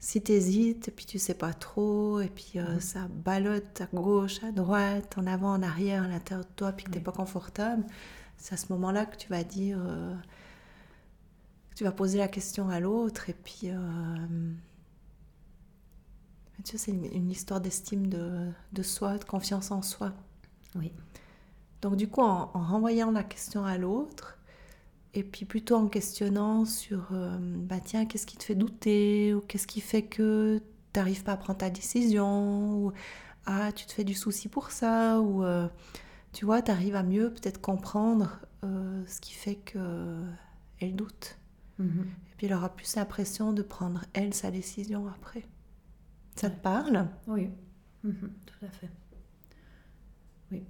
[0.00, 2.80] Si tu hésites, puis tu sais pas trop, et puis euh, -hmm.
[2.80, 6.84] ça ballotte à gauche, à droite, en avant, en arrière, à l'intérieur de toi, puis
[6.86, 7.84] que tu n'es pas confortable,
[8.38, 10.14] c'est à ce moment-là que tu vas dire, euh,
[11.76, 14.54] tu vas poser la question à l'autre, et puis euh,
[16.64, 20.12] tu sais, c'est une, une, histoire d'estime de, de, soi, de confiance en soi.
[20.76, 20.92] Oui.
[21.82, 24.38] Donc du coup, en, en renvoyant la question à l'autre,
[25.14, 29.40] et puis plutôt en questionnant sur, euh, bah tiens, qu'est-ce qui te fait douter, ou
[29.40, 30.58] qu'est-ce qui fait que
[30.92, 32.92] tu n'arrives pas à prendre ta décision, ou
[33.46, 35.68] ah, tu te fais du souci pour ça, ou euh,
[36.32, 41.38] tu vois, tu arrives à mieux peut-être comprendre euh, ce qui fait qu'elle doute.
[41.78, 42.02] Mm -hmm.
[42.02, 45.44] Et puis elle aura plus l'impression de prendre, elle, sa décision après.
[46.36, 47.08] Ça te parle?
[47.26, 47.50] Oui,
[48.04, 48.12] mmh,
[48.46, 48.90] tout à fait.
[50.52, 50.64] Oui.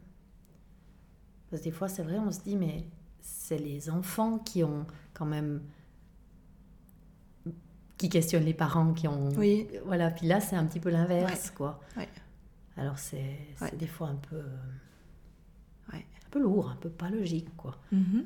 [1.50, 2.86] Parce que des fois, c'est vrai, on se dit, mais
[3.30, 5.62] c'est les enfants qui ont quand même.
[7.98, 9.30] qui questionnent les parents, qui ont.
[9.30, 9.68] Oui.
[9.86, 11.54] Voilà, puis là, c'est un petit peu l'inverse, ouais.
[11.56, 11.80] quoi.
[11.96, 12.08] Ouais.
[12.76, 13.72] Alors, c'est ouais.
[13.76, 14.42] des fois un peu.
[15.92, 17.76] Un peu lourd, un peu pas logique, quoi.
[17.90, 18.20] Mmh.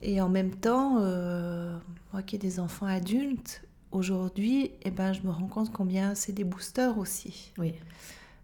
[0.00, 1.78] Et en même temps, euh,
[2.12, 6.32] moi qui ai des enfants adultes, aujourd'hui, eh ben, je me rends compte combien c'est
[6.32, 7.52] des boosters aussi.
[7.58, 7.74] Oui.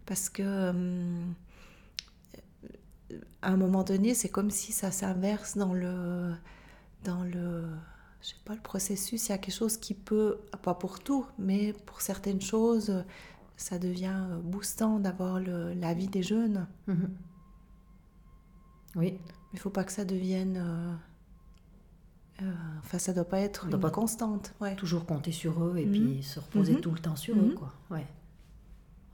[0.04, 0.72] Parce que euh,
[3.42, 6.32] à un moment donné, c'est comme si ça s'inverse dans le
[7.04, 7.64] dans le
[8.20, 9.28] je sais pas le processus.
[9.28, 13.04] Il y a quelque chose qui peut pas pour tout, mais pour certaines choses,
[13.56, 16.66] ça devient boostant d'avoir l'avis des jeunes.
[16.88, 17.08] -hmm.
[18.96, 19.12] Oui.
[19.12, 19.20] Mais
[19.54, 20.94] il faut pas que ça devienne euh,
[22.42, 24.54] euh, enfin, ça doit pas être doit une pas constante.
[24.60, 24.74] Ouais.
[24.76, 25.90] Toujours compter sur eux et mmh.
[25.90, 26.80] puis se reposer mmh.
[26.80, 27.72] tout le temps sur eux, quoi.
[27.90, 28.06] Ouais.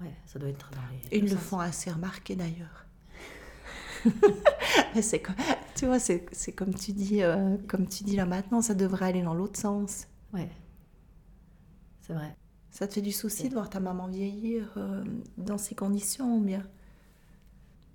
[0.00, 1.18] Ouais, ça doit être dans les.
[1.18, 2.85] Ils le font assez remarquer d'ailleurs.
[5.02, 5.34] c'est comme,
[5.74, 9.22] tu vois, c'est comme tu dis, euh, comme tu dis là maintenant, ça devrait aller
[9.22, 10.06] dans l'autre sens.
[10.32, 10.50] Ouais.
[12.02, 12.36] C'est vrai.
[12.70, 13.48] Ça te fait du souci ouais.
[13.48, 15.04] de voir ta maman vieillir euh,
[15.38, 16.62] dans ces conditions ou bien?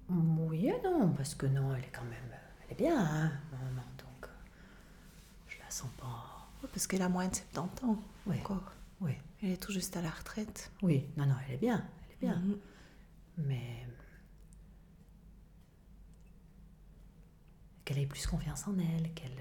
[0.10, 2.36] Oui et non, parce que non, elle est quand même,
[2.66, 3.82] elle est bien, hein, maman
[5.72, 6.48] sens pas.
[6.74, 8.38] Parce qu'elle a moins de 70 ans oui.
[8.40, 8.72] encore.
[9.00, 9.14] Oui.
[9.42, 10.72] Elle est tout juste à la retraite.
[10.82, 11.84] Oui, non, non, elle est bien.
[12.06, 12.40] Elle est bien.
[12.40, 12.58] Mm -hmm.
[13.38, 13.88] Mais.
[17.92, 19.32] Qu'elle ait plus confiance en elle, qu'elle.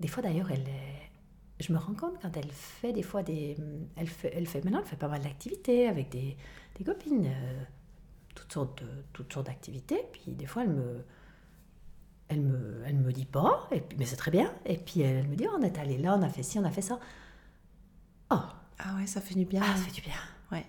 [0.00, 1.10] Des fois d'ailleurs, elle est.
[1.60, 3.56] Je me rends compte quand elle fait des fois des.
[3.96, 6.36] Elle fait, elle fait maintenant, elle fait pas mal d'activités avec des,
[6.76, 7.62] des copines, euh,
[8.34, 10.04] toutes sortes de, toutes sortes d'activités.
[10.12, 11.04] Puis des fois, elle me
[12.28, 14.54] elle me, elle me dit pas, et puis, mais c'est très bien.
[14.66, 16.64] Et puis elle me dit, oh, on est allé là, on a fait ci, on
[16.64, 17.00] a fait ça.
[18.30, 18.36] Oh,
[18.78, 19.62] Ah ouais, ça fait du bien.
[19.64, 20.12] ah, ça fait du bien.
[20.52, 20.66] Ouais.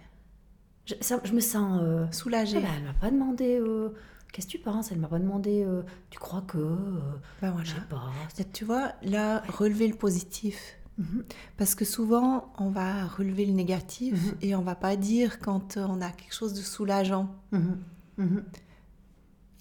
[0.85, 2.57] Je, ça- je me sens euh, Soulagée.
[2.57, 3.93] ah bah, elle m'a pas demandé, euh,
[4.31, 4.91] qu'est-ce que tu penses?
[4.91, 6.99] Elle m'a pas demandé, euh, tu crois que, euh,
[7.41, 7.63] Ben voilà.
[7.65, 8.11] je sais pas.
[8.39, 10.75] Et Tu vois, là, relever le positif.
[10.97, 11.23] Mhm.
[11.57, 14.37] Parce que souvent, on va relever le négatif Mhm.
[14.41, 17.33] et on va pas dire quand euh, on a quelque chose de soulageant.
[17.51, 18.43] Mhm.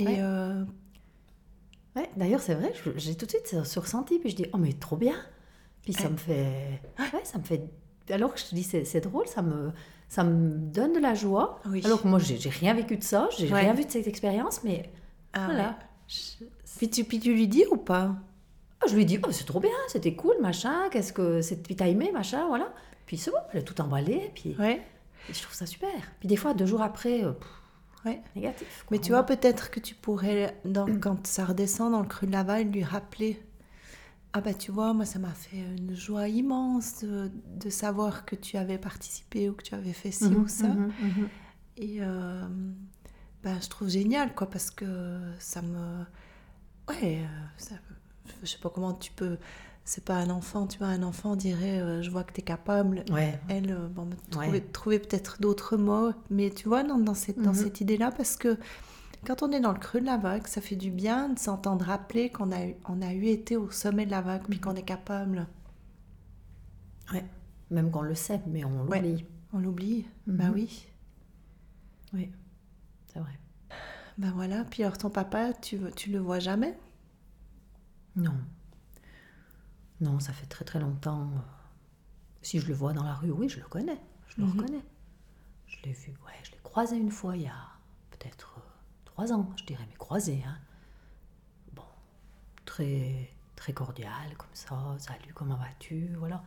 [0.01, 0.17] Et Ouais.
[0.21, 0.65] euh,
[1.97, 4.97] Ouais, d'ailleurs, c'est vrai, j'ai tout de suite ressenti, puis je dis, oh, mais trop
[4.97, 5.15] bien.
[5.83, 6.11] Puis ça Ouais.
[6.11, 6.81] me fait.
[6.99, 7.69] Ouais, ça me fait.
[8.11, 9.73] Alors que je te dis, c'est drôle, ça me,
[10.09, 11.61] ça me donne de la joie.
[11.67, 11.83] Oui.
[11.85, 13.61] Alors que moi, j'ai rien vécu de ça, j'ai Ouais.
[13.61, 14.91] rien vu de cette expérience, mais
[15.35, 15.69] ah voilà.
[15.69, 15.75] ouais.
[16.09, 16.45] Je,
[16.79, 18.15] Puis, tu, puis tu lui dis ou pas?
[18.81, 21.43] Ah, je lui dit, oh, c'est trop bien, c'était cool, machin, qu'est-ce que.
[21.43, 22.73] c'est- Puis t'as aimé, machin, voilà.
[23.07, 24.81] Puis c'est bon, elle a tout emballé, puis Ouais.
[25.29, 25.91] et je trouve ça super.
[26.21, 27.49] Puis des fois, deux jours après, euh, pff,
[28.07, 28.21] Ouais.
[28.37, 28.85] négatif.
[28.87, 28.97] quoi.
[28.97, 32.33] Mais tu vois, peut-être que tu pourrais, dans, quand ça redescend dans le creux de
[32.33, 33.43] la vague, lui rappeler
[34.35, 38.37] Ah bah tu vois, moi ça m'a fait une joie immense de, de savoir que
[38.37, 40.69] tu avais participé ou que tu avais fait ci Mhm, ou ça.
[40.69, 41.29] mhm, mhm.
[41.79, 42.47] Et euh,
[43.43, 46.05] bah, je trouve génial, quoi, parce que ça me.
[46.89, 47.77] Ouais, euh, ça...
[48.43, 49.39] je sais pas comment tu peux.
[49.85, 52.45] C'est pas un enfant, tu vois, un enfant dirait euh, Je vois que tu es
[52.45, 53.05] capable.
[53.11, 54.61] Ouais, Elle, bon, trouver, Ouais.
[54.61, 58.59] trouver peut-être d'autres mots, mais tu vois, dans, dans cette, dans cette idée-là, parce que
[59.27, 61.85] quand on est dans le creux de la vague, ça fait du bien de s'entendre
[61.85, 64.75] rappeler qu'on a, eu- on a eu été au sommet de la vague, puis qu'on
[64.75, 65.47] est capable.
[67.13, 67.25] ouais.
[67.71, 69.01] Même qu'on le sait, mais on Ouais.
[69.01, 69.25] l'oublie.
[69.53, 70.37] On l'oublie Mhm.
[70.37, 70.87] Bah oui.
[72.15, 72.31] Oui,
[73.13, 73.39] c'est vrai.
[74.17, 76.79] Ben voilà, puis alors ton papa, tu, tu le vois jamais?
[78.17, 78.35] Non.
[80.01, 81.29] Non, ça fait très très longtemps.
[82.43, 84.01] Si je le vois dans la rue, oui, je le connais.
[84.29, 84.59] Je le Mhm.
[84.61, 84.85] reconnais.
[85.67, 87.69] Je l'ai vu, ouais, je l'ai croisé une fois il y a
[88.11, 88.58] peut-être
[89.19, 90.57] trois ans, je dirais, mais croisé, hein.
[91.75, 91.83] Bon,
[92.65, 96.41] très très cordial, comme ça, salut, comment vas-tu, voilà.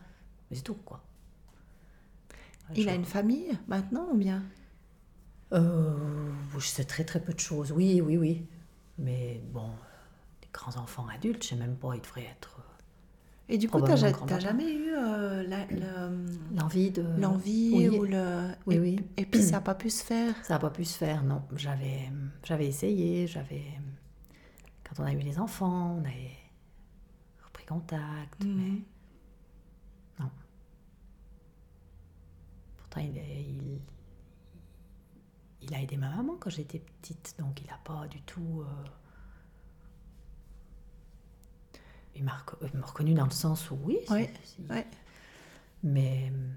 [0.48, 1.04] Mais c'est tout, quoi.
[2.74, 4.42] Il a une famille maintenant ou bien?
[5.52, 8.46] Euh, je sais très très peu de choses, oui, oui, oui.
[8.96, 9.68] Mais bon,
[10.40, 12.61] des grands enfants adultes, je sais même pas, ils devraient être...
[13.52, 14.24] Et du coup, grand-papa.
[14.26, 15.44] t'as jamais eu euh,
[16.54, 17.02] L'envie de...
[17.18, 17.98] l'envie oui.
[17.98, 18.48] ou le...
[18.66, 19.00] Oui, et, oui.
[19.18, 20.34] et puis ça n'a pas pu se faire?
[20.42, 21.42] Ça n'a pas pu se faire, non.
[21.56, 22.10] J'avais,
[22.44, 23.64] j'avais essayé, j'avais...
[24.84, 26.30] Quand on a eu les enfants, on avait
[27.44, 28.54] repris contact, Mhm.
[28.56, 28.82] mais
[30.24, 30.30] non.
[32.78, 33.80] Pourtant, il,
[35.60, 38.62] il a aidé ma maman quand j'étais petite, donc il n'a pas du tout...
[38.62, 38.88] euh,
[42.14, 42.36] Il m'a
[42.82, 44.12] reconnu dans le sens où oui, c'est-
[44.70, 44.86] ouais.
[45.82, 46.48] mais euh,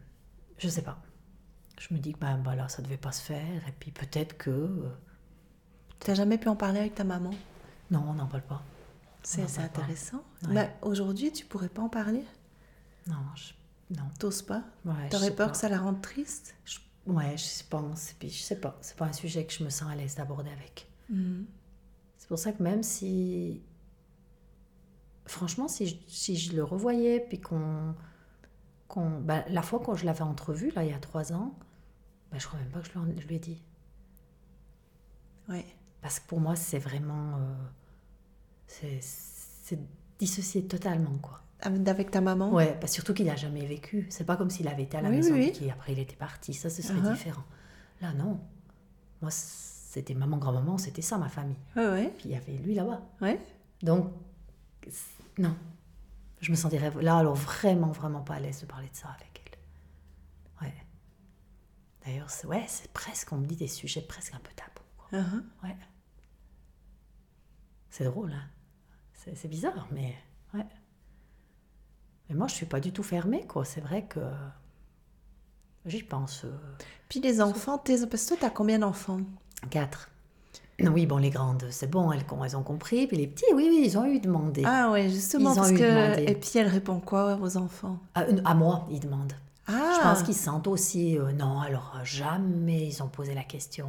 [0.58, 0.98] je sais pas.
[1.80, 4.50] Je me dis que ben, voilà, ça devait pas se faire, et puis peut-être que...
[4.50, 4.89] euh,
[6.00, 7.32] T'as jamais pu en parler avec ta maman?
[7.91, 8.62] Non, on n'en parle pas.
[9.24, 9.62] C'est pas.
[9.63, 10.24] intéressant.
[10.48, 10.54] Ouais.
[10.54, 12.24] Bah, Aujourd'hui, tu pourrais pas en parler?
[13.08, 13.54] Non, je...
[13.98, 14.04] non.
[14.20, 14.63] T'oses pas?
[14.86, 15.52] Ouais, T'aurais peur pas.
[15.54, 16.56] que ça la rende triste?
[16.65, 18.13] Je- Ouais, je pense.
[18.20, 18.78] Puis je sais pas.
[18.82, 20.88] C'est pas un sujet que je me sens à l'aise d'aborder avec.
[21.10, 21.46] Mhm.
[22.18, 23.62] C'est pour ça que même si.
[25.25, 27.93] Franchement, si je, si je le revoyais, puis qu'on.
[29.21, 31.55] bah, la fois quand je l'avais entrevu, là, il y a trois ans,
[32.31, 33.61] bah, je crois même pas que je lui, en- je lui ai dit.
[35.49, 35.65] Ouais.
[36.01, 37.38] Parce que pour moi, c'est vraiment.
[37.38, 37.53] euh,
[38.67, 39.79] c'est,
[40.19, 41.41] dissocié totalement, quoi.
[41.61, 42.51] Avec ta maman?
[42.53, 44.05] Ouais, bah, surtout qu'il n'a jamais vécu.
[44.09, 46.15] C'est pas comme s'il avait été à la Oui, maison oui, et qu'après il était
[46.15, 46.53] parti.
[46.53, 47.11] Ça, ce serait Uh-huh.
[47.13, 47.43] différent.
[48.01, 48.39] Là, non.
[49.21, 51.57] Moi, c'était maman, grand-maman, c'était ça ma famille.
[51.75, 52.13] Ouais, ouais.
[52.17, 53.01] Puis il y avait lui là-bas.
[53.21, 53.39] Ouais.
[53.81, 54.11] Donc,
[55.38, 55.56] non.
[56.41, 59.41] Je me sentirais là, alors vraiment, vraiment pas à l'aise de parler de ça avec
[59.45, 60.67] elle.
[60.67, 60.74] Ouais.
[62.06, 64.86] D'ailleurs, c'est, ouais, c'est presque, on me dit des sujets presque un peu tabous.
[64.98, 65.19] quoi.
[65.19, 65.43] Uh-huh.
[65.63, 65.76] Ouais.
[67.89, 68.50] C'est drôle, hein.
[69.13, 70.13] C'est, c'est bizarre, mais
[70.54, 70.65] ouais.
[72.30, 73.65] Mais moi, je suis pas du tout fermée, quoi.
[73.65, 74.19] C'est vrai que
[75.86, 76.45] j'y pense.
[76.45, 76.58] euh,
[77.10, 78.06] Puis les enfants, tes...
[78.08, 79.21] parce que toi, t'as combien d'enfants?
[79.69, 80.10] Quatre.
[80.81, 83.07] Oui, bon, les grandes, c'est bon, elles, elles ont compris.
[83.07, 84.63] Puis les petits, oui, oui, ils ont eu demandé.
[84.65, 85.77] Ah ouais, justement, Ils parce que...
[85.77, 86.25] demandé.
[86.31, 87.97] Et puis elle répond quoi aux enfants?
[88.13, 89.33] À, euh, à moi, ils demandent.
[89.67, 91.17] Ah Je pense qu'ils sentent aussi.
[91.17, 93.88] euh, non, alors euh, jamais ils ont posé la question.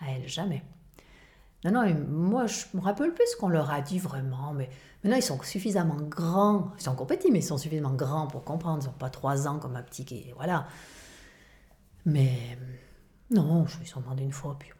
[0.00, 0.62] À elle, jamais.
[1.64, 4.70] Non, non, moi, je me rappelle plus ce qu'on leur a dit vraiment, mais
[5.02, 6.70] maintenant, ils sont suffisamment grands.
[6.78, 8.80] Ils sont encore petits, mais ils sont suffisamment grands pour comprendre.
[8.84, 10.30] Ils n'ont pas trois ans comme un petit qui.
[10.36, 10.68] Voilà.
[12.06, 12.56] Mais
[13.32, 14.70] non, je me suis demandé une fois, puis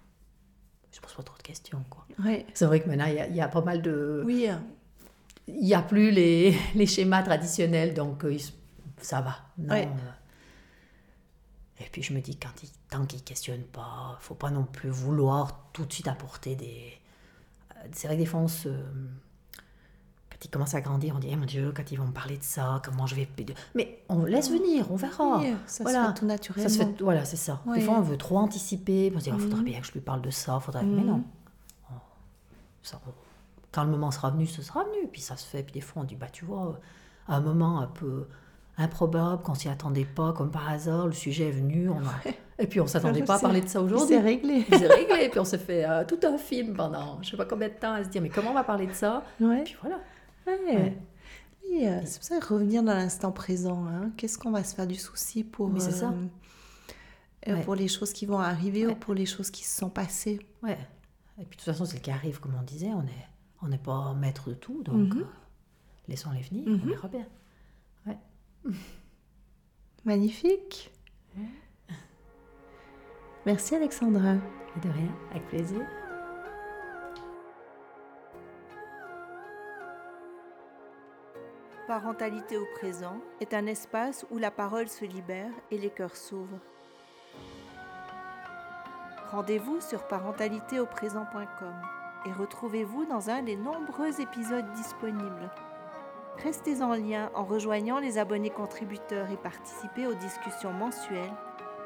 [0.99, 2.05] je ne pose pas trop de questions, quoi.
[2.25, 2.45] Ouais.
[2.55, 4.23] C'est vrai que maintenant, il y a- il y, a pas mal de.
[4.27, 4.49] Oui.
[5.47, 8.37] Il n'y a plus les, les schémas traditionnels, donc euh,
[9.01, 9.37] ça va.
[9.59, 9.87] Non, Ouais.
[9.89, 11.85] euh.
[11.85, 12.49] Et puis je me dis, quand
[12.91, 16.93] tant qu'ils ne questionnent pas, faut pas non plus vouloir tout de suite apporter des,
[17.77, 18.69] euh, c'est vrai que des fois, on se.
[20.41, 22.37] Quand ils commencent à grandir, on dit, eh mon Dieu, quand ils vont me parler
[22.37, 23.29] de ça, comment je vais.
[23.75, 25.39] Mais on laisse venir, on verra.
[25.41, 26.03] Oui, ça voilà.
[26.05, 26.69] se fait tout naturellement.
[26.69, 27.61] Ça se fait, voilà, c'est ça.
[27.67, 27.79] Oui.
[27.79, 29.13] Des fois, on veut trop anticiper.
[29.17, 29.65] On se dit, il faudrait Mhm.
[29.65, 30.61] bien que je lui parle de ça.
[30.61, 30.85] Faudrait...
[30.85, 31.25] Mais non.
[31.91, 31.95] Oh,
[32.83, 33.01] Ça,
[33.73, 35.09] quand le moment sera venu, ce sera venu.
[35.11, 35.65] Puis ça se fait.
[35.65, 36.79] Puis des fois, on dit, bah, tu vois,
[37.27, 38.29] à un moment un peu
[38.77, 41.89] improbable, qu'on s'y attendait pas, comme par hasard, le sujet est venu.
[41.91, 42.31] On a...
[42.61, 44.07] Et puis, on s'attendait pas à parler de ça aujourd'hui.
[44.09, 44.65] C'est réglé.
[44.71, 45.25] C'est réglé.
[45.25, 47.75] Et puis, on s'est fait euh, tout un film pendant je sais pas combien de
[47.75, 49.25] temps à se dire, mais comment on va parler de ça?
[49.41, 49.65] Ouais.
[49.65, 49.99] Puis voilà.
[50.67, 50.77] Ouais.
[50.77, 50.99] Ouais.
[51.71, 53.87] Oui, euh, c'est pour ça revenir dans l'instant présent.
[53.87, 54.11] hein.
[54.17, 56.13] Qu'est-ce qu'on va se faire du souci pour, c'est ça.
[57.47, 57.63] euh, Ouais.
[57.63, 58.93] pour les choses qui vont arriver Ouais.
[58.93, 60.41] ou pour les choses qui se sont passées?
[60.63, 60.79] Ouais.
[61.39, 62.89] Et puis, de toute façon, c'est le qui arrive, comme on disait.
[62.93, 63.29] On n'est
[63.61, 64.83] on n'est pas maître de tout.
[64.85, 65.21] Donc, Mhm.
[65.21, 65.25] euh,
[66.09, 66.67] laissons-les venir.
[66.69, 66.81] Mhm.
[66.85, 67.27] On verra bien.
[70.05, 70.91] Magnifique.
[73.47, 74.35] Merci Alexandra.
[74.77, 75.81] Et de rien, avec plaisir.
[81.89, 86.61] Parentalité au présent est un espace où la parole se libère et les cœurs s'ouvrent.
[89.31, 91.75] Rendez-vous sur parentalitéauprésent.com
[92.27, 95.51] et retrouvez-vous dans un des nombreux épisodes disponibles.
[96.43, 101.33] Restez en lien en rejoignant les abonnés contributeurs et participez aux discussions mensuelles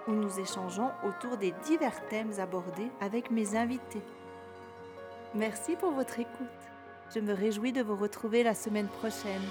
[0.09, 4.03] où nous échangeons autour des divers thèmes abordés avec mes invités.
[5.33, 6.72] Merci pour votre écoute.
[7.15, 9.43] Je me réjouis de vous retrouver la semaine prochaine.